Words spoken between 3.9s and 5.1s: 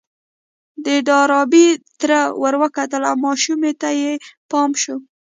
يې پام شو.